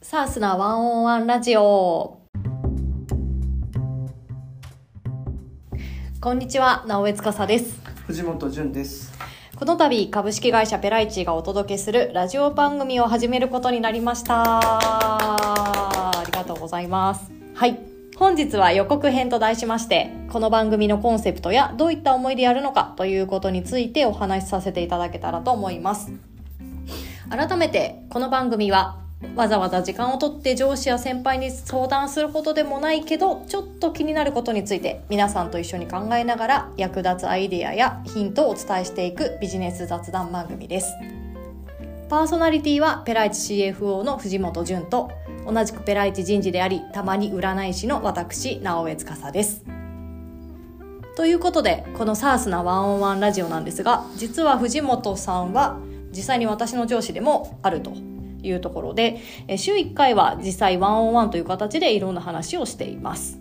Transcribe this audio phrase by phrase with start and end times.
[0.00, 2.20] サースなワンオンワンラジオ。
[6.20, 7.80] こんにちは、直江司です。
[8.06, 9.12] 藤本潤です。
[9.56, 14.60] この度、株式会社ペライチがお届けするラジオ番組を始めることになりました。
[14.60, 17.32] ありがとうございます。
[17.54, 17.80] はい。
[18.16, 26.12] 本日は予告編と題しまして、この番組のコンセプトやどういった思いでやるのかということについてお話しさせていただけたらと思います。
[27.30, 40.92] 改めてこの番組はわざわざ時間をとって上司や先輩に相談することでもないけどちょっと気になることについて皆さんと一緒に考えながら役立つアイデアやヒントをお伝えしていくビジネス雑談番組です。
[42.08, 45.10] パーソナリティはペライチ CFO の藤本潤と
[45.46, 49.64] 同じくペライチ人事でありたまに占い師の私直江司です。
[51.16, 55.78] ということでこの SARS なワンオンワンラジオなんですが実は藤本さんは
[56.12, 58.07] 実際に私の上司でもあると。
[58.42, 63.40] いうところでえ週1回は実際ワンオンワンという形でいろんな話をしています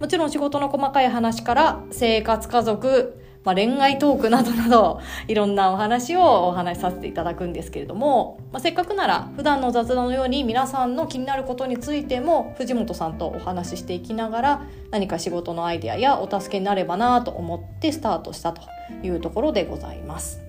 [0.00, 18.62] もちろん仕事の細かい話から生活家族、まあ、恋愛トークなどなどいろんなお話をお話しさせていただくんですけれども、まあ、せっかくなら普段の雑談のように皆さんの気になることについても藤本さんとお話ししていきながら何か仕事のアイデアやお助けになればなと思ってスタートしたと
[19.02, 20.47] いうところでございます。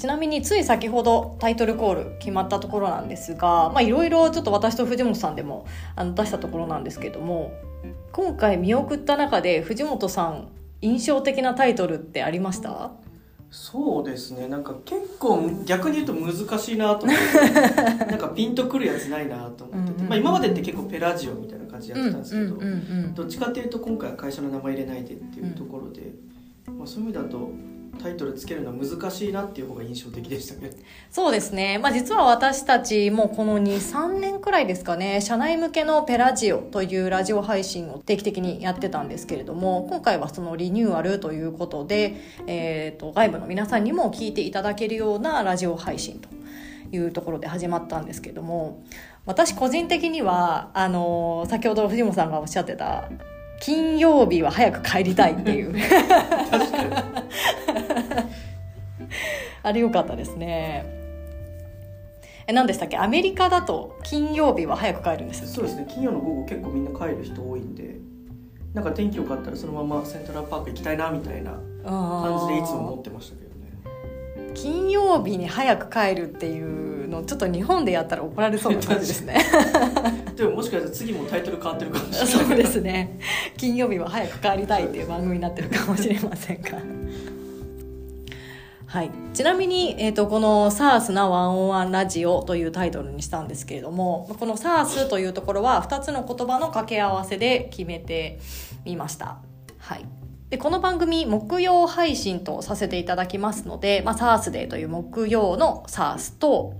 [0.00, 7.52] ちなみについ先ほどタイトルコール決まったところなんですがまあいろいろちょっと私と藤本さんでもあの出したところなんですけども
[8.12, 10.48] 今回見送った中で藤本さん
[10.80, 12.92] 印象的なタイトルってありました？
[13.50, 14.46] そうですね。
[14.48, 17.50] なんか結構逆に言うと難しいなと思って、
[18.06, 22.56] なんかピンとくるやつないなと思ってて、まあ今までって結構ペラジオみたいな感じでやってたんですけど、
[23.14, 26.12] どっちかっていうと今回は会社の名前入れないでっていうところで、
[26.66, 27.50] まあそういう意味だと
[28.02, 30.70] タイトルつけるのは難しいなっていう方が印象的でしたね。
[31.10, 42.16] そうですね、まあ、実は私たちもこの23年くらいですかね社内向けのペラジオというラジオ配信を定期的にやってたんですけれども今回はそのリニューアルということで、
[42.46, 46.28] えー、と外部の皆さんにも聞いていただけるようなラジオ配信と
[46.92, 48.82] いうところで始まったんですけれども
[49.26, 53.10] 私個人的にはあの先ほど藤本さんがおっしゃってた
[53.60, 55.74] 金曜日は早く帰りたいっていう
[59.62, 60.84] あれ良かったですね。
[62.46, 62.96] え何でしたっけ？
[62.96, 65.86] アメリカだと金曜日は早く帰るんですそうですね。
[65.88, 67.96] 金曜の午後結構みんな帰る人多いんで、
[68.74, 71.52] なんか天気良かったらそのままセントラルパーク行きたいなみたいな
[71.84, 74.52] 感じでいつも思ってましたけどね。
[74.54, 76.60] 金曜日に早く帰るってい
[77.04, 79.36] うのちょっと日本でやったら怒られそうな感じですね。
[80.36, 82.26] でももしかしたら次もタイトル変わってるかもしれない。
[82.48, 83.18] そうですね。
[83.56, 86.70] 金曜日は早く帰りたいっていう番組になってるかもしれませんが
[88.90, 98.40] はい、ちなみに、えー、とこの「SARS なワンオンワンラジオ」というタイトルにしたんですけれどもこの「SARS」というところは2つの言葉の掛け合わせで決めて
[98.84, 99.38] みました。
[99.78, 100.19] はい
[100.50, 106.74] でこの番組木曜配信とさせていただきますので、まあ、SARS デーという木曜の SARS と,、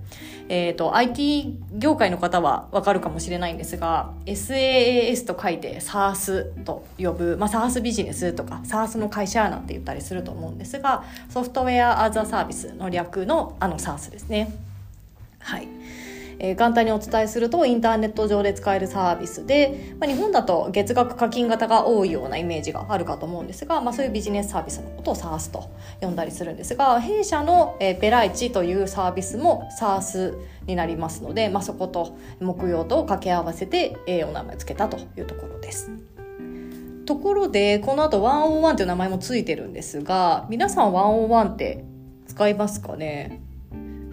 [0.49, 14.53] えー、と IT 業界の方はわかるかもしれないんですが SaaS と書いて SARS と呼ぶ、まあ、SARS ビジネスとか SARS の会社なんて言ったりすると思うんですがソフトウェア・アザ・サービスの略のあの SARS ですね。
[15.39, 15.69] はい
[16.43, 25.69] えー簡単にお伝えするとインターネット上で使えるサービスで、まあ、日本だと月額課金型が多いようなイメージがあるかと思うんですが、まあ、そういうビジネスサービスのことを SARS と
[26.01, 30.35] 呼んだりするんですが弊社の、えーペライチというサービスも SARS
[30.65, 35.91] になりますので、まあ、そこと木曜と掛け合わせて、えーお名前を付けたというところです。
[37.05, 41.83] ところでこの後101という名前もついてるんですが皆さん101って
[42.27, 43.41] 使いますかね？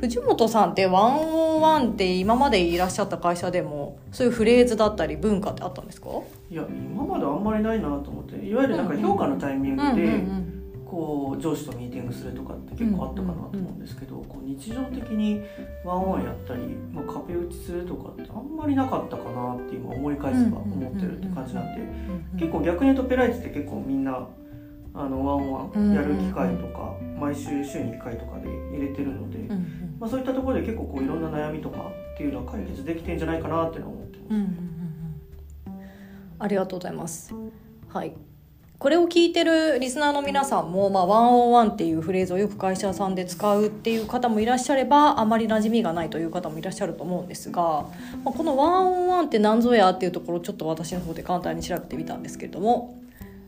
[0.00, 6.08] 藤本さんって101って今までいらっしゃった会社でもそういうフレーズだったり文化ってあったんですか？
[6.50, 10.24] いや今まであんまりないなと思っていわゆるなんか評価のタイミングで、
[10.86, 15.42] こう上司とミーティングするとかって結構あったかなと思うんですけど、こう日常的に
[15.84, 16.60] ワンワンやったり、
[16.92, 21.82] まあ、壁打ちするとかってあんまりなかったかなって今思い返せば思ってるって感じなんで、
[22.38, 24.26] 結構逆に言うとペライチって結構みんな
[24.94, 34.28] あのワンワンやる機会とか、毎週週に1回とかで入れてるので、うんうんまあ、そういったところで結構こういろんな悩みとかっていうのは解決できてんじゃないかなっていうのは思ってます。
[34.30, 34.78] うんうんうん
[36.40, 37.34] ありがとうございます。
[37.88, 38.12] はい。
[38.78, 47.86] これを聞いてるリスナーの皆さんも、まあ、ワンオンワンっていうフレーズをよく会社さんで使うっていう方もいらっしゃれば、あまり馴染みがないという方もいらっしゃると思うんですが、
[48.24, 53.02] まあ、このワンオンワンって何ぞやっていうところちょっと私の方で簡単に調べてみたんですけれども、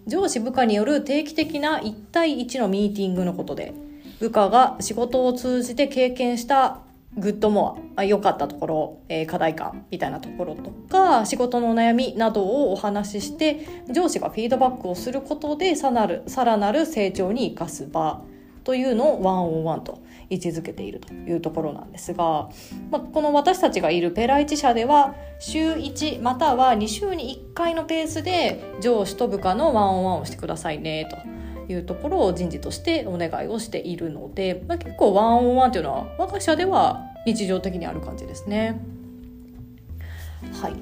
[0.08, 3.72] 上司部下による定期的な1対1のミーティングのことで、
[4.20, 6.80] 部下が仕事を通じて経験した
[7.16, 18.22] good more、良かったところ、えー、課題感みたいなところとか、仕事の悩みなどをお話しして、上司がフィードバックをすることでさなる、さらなる成長に生かす場
[18.62, 22.50] というのをワンオンワンと位置づけているというところなんですが、
[22.90, 31.39] まあ、この私たちがいるペライチ社では週1または2週に1回のペースで上司と部下のワンオンワンをしてくださいねと。
[31.72, 38.80] いうところを人事としてお願いをしているので、まあ、結構ワンオンワンというのは我が社では日常的にある感じですね。
[40.60, 40.74] はい。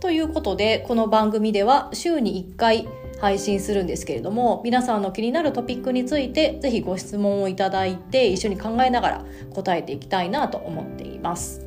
[0.00, 2.88] ということでこの番組では週に1回
[3.20, 11.64] 配信するんですけれども皆さんの気になるトピックについてぜひご質問をいただいて一緒に考えながら答えていきたいなと思っています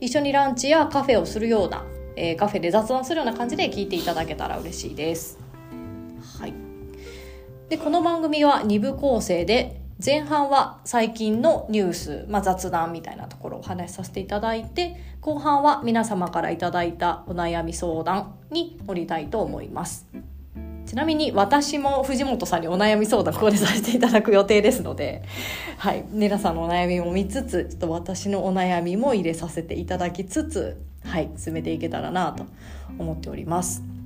[0.00, 1.84] 一緒にランチやカフェをするような、
[2.16, 5.38] えー、カフェで雑談するような感じで聞いていただけたら嬉しいです
[6.38, 6.69] はい
[7.70, 20.08] でこの番組は2部構成で前半は最近のニュース、まあ、雑談みたいなところをお話しさせていただいて後半は皆様からいただいたお悩み相談に乗りたいと思います
[20.84, 25.22] ちなみに私も藤本さんにお悩み相談ここでさせていただく予定ですので、
[25.78, 32.46] はい、皆さんのお悩みも見つつちょっと私のお悩みも入れさせていただきつつ、はい、進めていけたらなと
[32.98, 33.99] 思っております。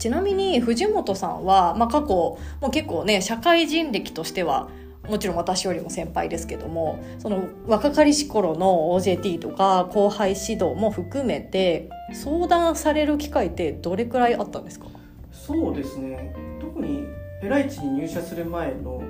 [0.00, 4.68] ちなみに藤本さんは、まあ、過去もう結構ね社会人歴としては
[5.08, 14.86] もちろん私よりも先輩ですけどもその若かりし頃の OJT とか後輩指導も含めて相談される機会ってどれくらいあったんですか？
[15.32, 16.34] そうですね。
[16.60, 17.04] 特に
[17.40, 19.02] ペライチに入社する前の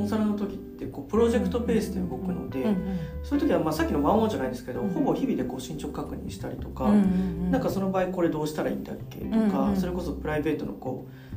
[0.00, 2.64] コンサルの時ってこうプロジェクトペースで動くので、
[3.22, 6.92] そういう時はまあさっきのワンオンじゃないですけど、うん、ほぼ日々でこう進捗確認したりとか、う
[7.50, 11.30] なんかその場合これどうしたらいいんだっけとか、それこそプライベートのこう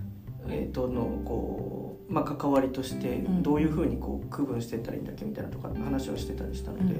[0.50, 6.96] えー、とのこう、まあ、関わりとしてどういうふうにこう区分していったらいいんだっけみたいなとか話をしてたりしたので、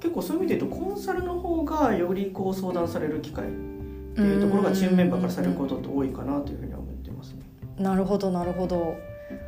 [0.00, 3.48] 結構そういう意味で言うとコンサルの方がよりこう相談される機会っ
[4.14, 7.42] ていうところがチームメンバーからされることって多いかなというふうには思ってますね。
[7.78, 8.96] なるほどなるほど。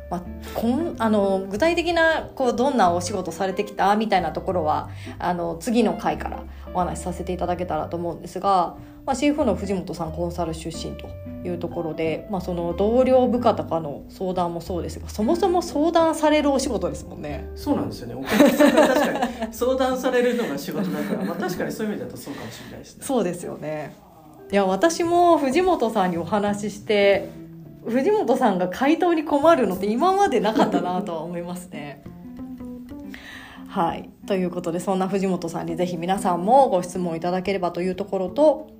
[0.09, 0.23] まあ、
[0.53, 6.43] こんあの具体的なこうどんなお仕事されてきたみたいなところはあの次の回から
[6.73, 11.07] お話しさせていただけたらと思うんですが、まあ、CFO の藤本さんコンサル出身と
[11.47, 17.49] いうところで、まあ、その同僚部下とかの相談もそうですがそもそも相談されるお仕事ですもんね。
[17.55, 23.03] そうなんですよねお客さんから確かに相談されるのが仕事だから、まあ、確かにそういう意味だとそうかもしれないですね。
[23.03, 23.95] そうですよね
[24.51, 27.29] いや私も藤本さんにお話しして
[27.87, 32.03] 藤本さんが回答に困るのって今までなかったなとは思いますね。
[33.67, 34.09] はい。
[34.25, 38.71] ということで、そんな藤本さんにぜひ皆さんもご質問いただければというところと、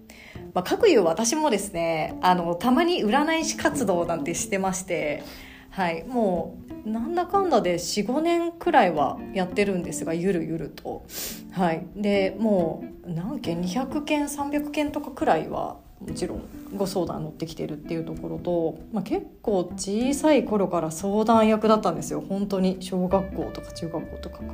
[0.54, 5.24] まあ、各有私もですね、あの、たまに占い師活動なんてしてまして、
[5.69, 6.06] はい。
[6.06, 11.06] もう、なんだかんだで4、5年くらいはやってるんですが、ゆるゆると。
[11.51, 11.86] はい。
[11.98, 16.42] で、もう、何件 ?200 件、300件とかくらいはもちろん
[16.76, 22.22] ご相談乗ってきてるっていうところと、まあ、結構小さい頃から相談役だったんですよ。
[22.28, 22.78] 本当に。
[22.82, 24.50] 小学校とか中学校とかから。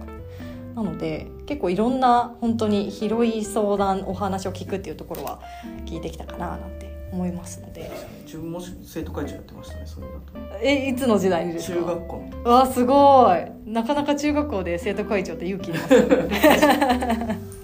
[0.75, 5.41] なので結構いろんな本当に広い相談お話を聞くっていうところは
[5.85, 7.91] 聞いてきたかななんて思いますので。
[8.25, 10.21] 自分も生徒会長やってましたねそれだと。
[10.63, 11.79] えいつの時代にですか？
[11.79, 13.69] 中学校わすごい。
[13.69, 17.39] なかなか中学校で生徒会長って勇気いりますよね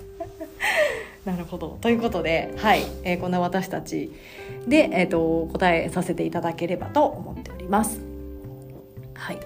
[1.27, 1.77] なるほど。
[1.81, 2.83] ということで、はい。
[3.03, 4.13] えー、こんな私たち
[4.65, 7.99] で、えーと、答えさせていただければと思っております。
[9.13, 9.39] はい。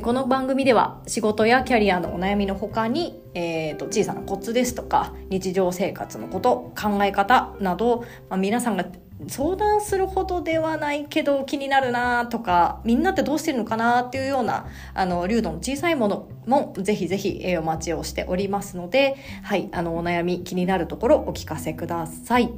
[0.00, 8.86] この番組では仕事やキャリアのお悩みの他に、えーと、小さなコツですとか日常生活のこと考え方など、まあ、皆さんが
[9.28, 22.50] 相談するほどではないけど気になるなとかみんなってどうしてるのかなっていうようなあの流度の小さいものもぜひぜひお待ちをしておりますのではいあのお悩み気になるところお聞かせください。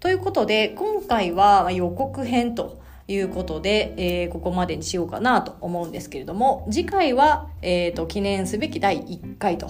[0.00, 9.68] ということで今回は予告編ということで、えー、ここまでにしようかなと思うんですけれども次回は、えーと、記念すべき第1回と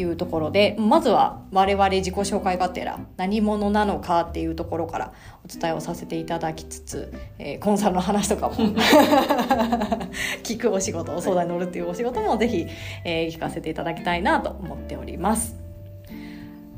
[0.00, 5.12] いうところでまずは我々自己紹介がてら何者なのかっていうところから
[5.44, 8.54] お伝えをさせていただきつつ、えー、コンサルの話とかも
[10.42, 12.66] 聞くお仕事お相談に乗るっていうお仕事もぜひ、
[13.04, 15.56] えー、聞かせていただきたいなと思っております。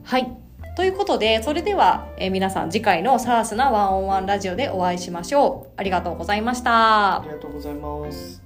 [0.04, 0.42] はい
[0.74, 5.72] ということで、それでは、えー、皆さん次回の SARS なワンオンワンラジオでお会いしましょう。
[5.76, 7.20] ありがとうございました。
[7.20, 8.41] ありがとうございます。